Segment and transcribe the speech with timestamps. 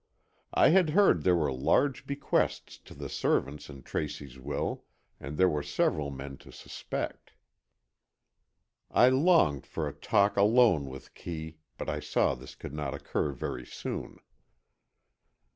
[0.55, 4.83] I had heard there were large bequests to the servants in Tracy's will,
[5.19, 7.33] and there were several men to suspect.
[8.89, 13.31] I longed for a talk alone with Kee, but I saw this could not occur
[13.31, 14.17] very soon.